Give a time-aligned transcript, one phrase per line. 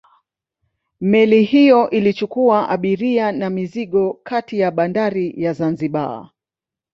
[1.01, 6.29] Meli hiyo ilichukua abiria na mizigo kati ya bandari ya Zanzibar